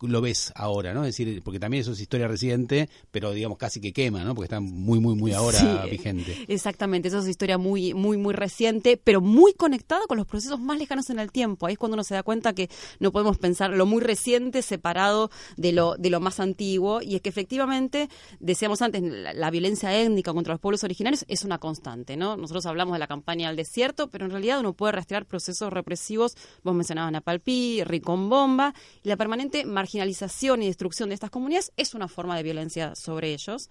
[0.01, 1.05] lo ves ahora, no?
[1.05, 4.33] Es decir, porque también eso es historia reciente, pero digamos casi que quema, ¿no?
[4.35, 6.45] Porque está muy, muy, muy ahora Sí, vigente.
[6.47, 10.77] Exactamente, eso es historia muy, muy, muy reciente, pero muy conectada con los procesos más
[10.77, 11.65] lejanos en el tiempo.
[11.65, 15.29] Ahí es cuando uno se da cuenta que no podemos pensar lo muy reciente separado
[15.57, 17.01] de lo, de lo más antiguo.
[17.01, 18.09] Y es que efectivamente,
[18.39, 22.37] decíamos antes, la, la violencia étnica contra los pueblos originarios es una constante, ¿no?
[22.37, 26.35] Nosotros hablamos de la campaña del desierto, pero en realidad uno puede rastrear procesos represivos,
[26.63, 32.07] vos mencionabas Napalpí, Ricombomba, y la permanente marginalización y destrucción de estas comunidades es una
[32.07, 33.69] forma de violencia sobre ellos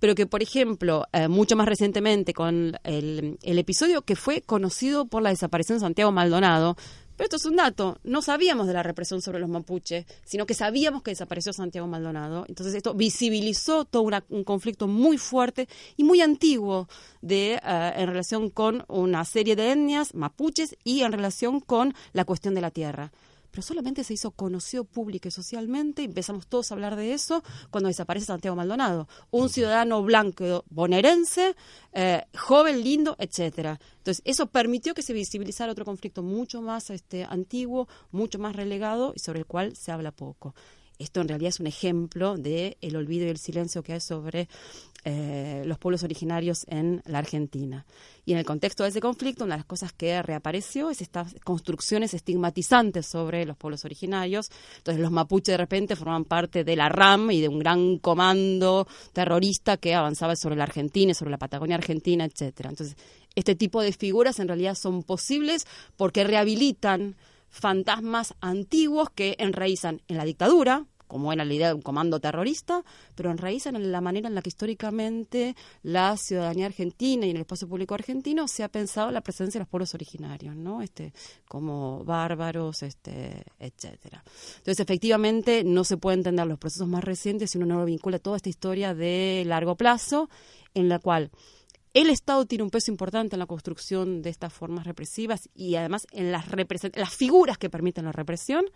[0.00, 5.22] pero que, por ejemplo, eh, mucho más recientemente con el, episodio que fue conocido por
[5.22, 6.76] la desaparición de Santiago Maldonado,
[7.16, 10.54] pero esto es un dato, no sabíamos de la represión sobre los mapuches, sino que
[10.54, 12.44] sabíamos que desapareció Santiago Maldonado.
[12.46, 16.88] Entonces esto visibilizó todo un conflicto muy fuerte y muy antiguo
[17.20, 22.24] de, eh, en relación con una serie de etnias mapuches y en relación con la
[22.24, 23.10] cuestión de la tierra
[23.50, 27.88] pero solamente se hizo conocido público y socialmente, empezamos todos a hablar de eso cuando
[27.88, 31.54] desaparece Santiago Maldonado, un ciudadano blanco bonaerense,
[31.92, 33.80] eh, joven, lindo, etcétera.
[33.98, 39.12] Entonces, eso permitió que se visibilizara otro conflicto mucho más este, antiguo, mucho más relegado
[39.14, 40.54] y sobre el cual se habla poco.
[40.98, 44.48] Esto en realidad es un ejemplo de el olvido y el silencio que hay sobre
[45.04, 47.86] eh, los pueblos originarios en la Argentina.
[48.24, 51.34] Y en el contexto de ese conflicto, una de las cosas que reapareció es estas
[51.44, 54.50] construcciones estigmatizantes sobre los pueblos originarios.
[54.78, 58.86] Entonces los mapuches de repente forman parte de la RAM y de un gran comando
[59.12, 62.70] terrorista que avanzaba sobre la Argentina, sobre la Patagonia Argentina, etcétera.
[62.70, 62.96] Entonces,
[63.36, 65.64] este tipo de figuras en realidad son posibles
[65.96, 67.14] porque rehabilitan
[67.50, 72.84] fantasmas antiguos que enraizan en la dictadura, como era la idea de un comando terrorista,
[73.14, 77.42] pero enraizan en la manera en la que históricamente la ciudadanía argentina y en el
[77.42, 80.82] espacio público argentino se ha pensado la presencia de los pueblos originarios, ¿no?
[80.82, 81.12] Este,
[81.48, 84.22] como bárbaros, este, etcétera.
[84.58, 88.18] Entonces, efectivamente, no se puede entender los procesos más recientes si uno no lo vincula
[88.18, 90.28] toda esta historia de largo plazo,
[90.74, 91.30] en la cual
[92.00, 96.06] el Estado tiene un peso importante en la construcción de estas formas represivas y además
[96.12, 96.46] en las,
[96.94, 98.66] las figuras que permiten la represión,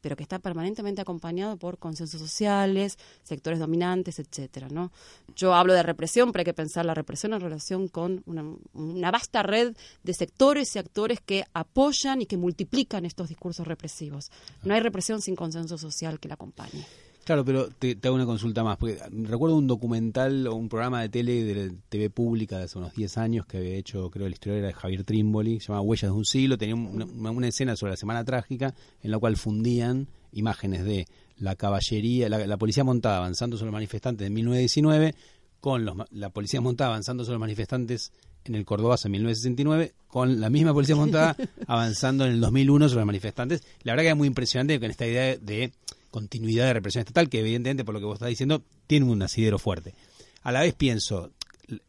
[0.00, 4.92] pero que está permanentemente acompañado por consensos sociales, sectores dominantes, etcétera, ¿no?
[5.36, 9.10] Yo hablo de represión, pero hay que pensar la represión en relación con una, una
[9.10, 14.30] vasta red de sectores y actores que apoyan y que multiplican estos discursos represivos.
[14.62, 16.86] No hay represión sin consenso social que la acompañe.
[17.30, 21.10] Claro, pero te, hago una consulta más, porque recuerdo un documental o un programa de
[21.10, 24.58] tele de TV pública de hace unos 10 años que había hecho, creo, la historia
[24.58, 27.96] era de Javier Trimboli, se llama Huellas de un siglo, tenía una, escena sobre la
[27.96, 31.06] Semana Trágica en la cual fundían imágenes de
[31.36, 35.14] la caballería, la, policía montada avanzando sobre los manifestantes en 1919
[35.60, 38.10] con los, la policía montada avanzando sobre los manifestantes
[38.44, 41.36] en el Córdoba en 1969, con la misma policía montada
[41.68, 43.62] avanzando en el 2001 sobre los manifestantes.
[43.82, 45.72] La verdad que era muy impresionante con esta idea de
[46.10, 49.58] continuidad de represión estatal, que evidentemente, por lo que vos estás diciendo, tiene un asidero
[49.58, 49.94] fuerte.
[50.42, 51.30] A la vez pienso,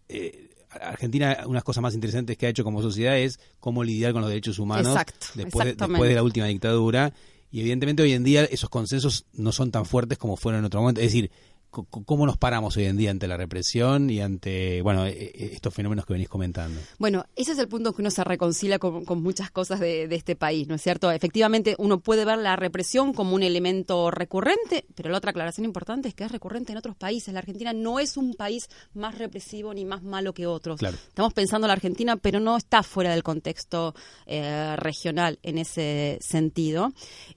[0.10, 4.22] eh, Argentina, unas cosas más interesantes que ha hecho como sociedad es cómo lidiar con
[4.22, 4.96] los derechos humanos
[5.36, 7.14] después, después de la última dictadura.
[7.52, 10.80] Y evidentemente hoy en día esos consensos no son tan fuertes como fueron en otro
[10.80, 11.02] momento.
[11.02, 11.32] Es decir,
[11.72, 15.74] ¿Cómo nos paramos hoy en día ante la represión y ante bueno e, e, estos
[15.74, 16.82] fenómenos que venís comentando?
[17.00, 20.68] Bueno, ese es el punto que uno se reconcilia con, muchas cosas de, este país,
[20.68, 21.10] ¿no es cierto?
[21.12, 26.10] Efectivamente, uno puede ver la represión como un elemento recurrente, pero la otra aclaración importante
[26.10, 27.34] es que es recurrente en otros países.
[27.34, 30.82] La Argentina no es un país más represivo ni más malo que otros.
[30.84, 33.96] Estamos pensando en la Argentina, pero no está fuera del contexto
[34.26, 36.92] eh, regional en ese sentido.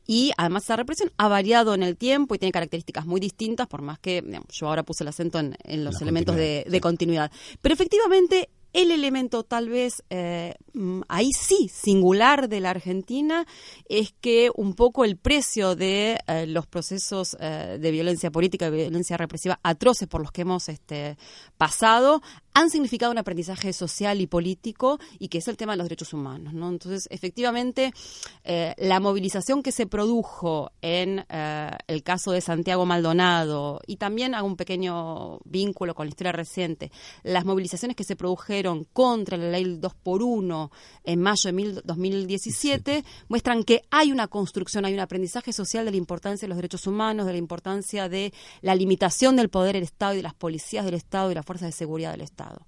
[0.09, 3.83] Y además, esa represión ha variado en el tiempo y tiene características muy distintas, por
[3.83, 7.31] más que yo ahora puse el acento en, los elementos de, continuidad.
[7.61, 13.47] Pero efectivamente, el elemento tal vez eh, mm, ahí sí singular de la Argentina
[13.89, 18.73] es que un poco el precio de eh, los procesos eh, de violencia política y
[18.73, 21.17] violencia represiva atroces por los que hemos este,
[21.57, 22.21] pasado
[22.53, 26.13] han significado un aprendizaje social y político y que es el tema de los derechos
[26.13, 26.53] humanos.
[26.55, 26.69] ¿no?
[26.69, 27.93] Entonces, efectivamente,
[28.45, 34.55] la movilización que se produjo en el caso de Santiago Maldonado y también hago un
[34.55, 36.93] pequeño vínculo con la historia reciente,
[37.25, 40.71] las movilizaciones que se produjeron contra la ley 2 por 1
[41.05, 45.97] en mayo de 2017 muestran que hay una construcción, hay un aprendizaje social de la
[45.97, 50.15] importancia de los derechos humanos, de la importancia de la limitación del poder del Estado
[50.15, 52.65] y de las policías del Estado y las fuerzas de seguridad del Estado.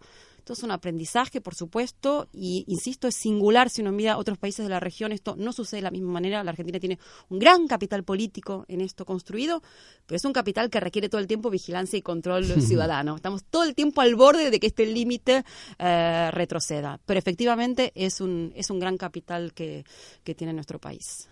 [0.46, 4.64] Esto es un aprendizaje, por supuesto, y insisto, es singular si uno mira otros países
[4.64, 5.10] de la región.
[5.10, 6.44] Esto no sucede de la misma manera.
[6.44, 9.60] La Argentina tiene un gran capital político en esto construido,
[10.06, 13.16] pero es un capital que requiere todo el tiempo vigilancia y control ciudadano.
[13.16, 15.42] Estamos todo el tiempo al borde de que este límite
[15.80, 17.00] eh, retroceda.
[17.04, 19.84] Pero efectivamente es un, es un gran capital que,
[20.22, 21.28] que tiene nuestro país.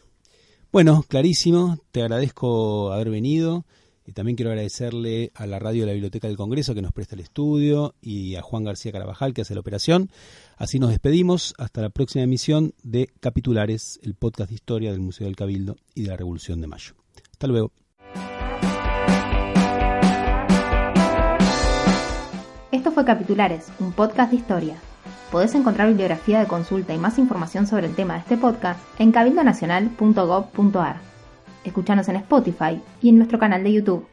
[0.73, 1.79] Bueno, clarísimo.
[1.93, 3.65] Te agradezco haber venido.
[4.07, 7.15] Y también quiero agradecerle a la radio de la Biblioteca del Congreso que nos presta
[7.15, 10.11] el estudio y a Juan García Carabajal que hace la operación.
[10.57, 15.27] Así nos despedimos hasta la próxima emisión de Capitulares, el podcast de historia del Museo
[15.27, 16.95] del Cabildo y de la Revolución de Mayo.
[17.33, 17.73] Hasta luego.
[22.71, 24.77] Esto fue Capitulares, un podcast de historia.
[25.31, 29.13] Podés encontrar bibliografía de consulta y más información sobre el tema de este podcast en
[29.13, 31.14] cabildonacional.gov.ar.
[31.65, 34.07] Escúchanos en Spotify y en nuestro canal de YouTube.